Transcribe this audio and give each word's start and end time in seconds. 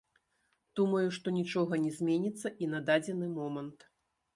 Думаю, 0.79 1.03
што 1.19 1.27
нічога 1.37 1.73
не 1.85 1.95
зменіцца 2.01 2.47
і 2.65 2.75
на 2.77 2.87
дадзены 2.93 3.33
момант. 3.41 3.91